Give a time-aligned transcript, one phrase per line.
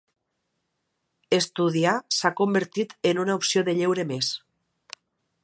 [1.37, 4.33] Estudiar s'ha convertit en una opció de lleure més.